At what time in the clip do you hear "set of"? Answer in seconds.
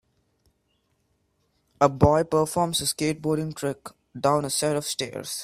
4.49-4.83